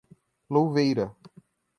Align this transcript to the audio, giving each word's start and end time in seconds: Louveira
Louveira 0.49 1.13